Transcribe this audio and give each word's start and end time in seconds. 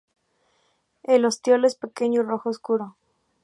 El 1.03 1.25
ostiolo 1.25 1.67
es 1.67 1.75
pequeño 1.75 2.21
y 2.21 2.25
rojo 2.25 2.49
oscuro. 2.49 2.95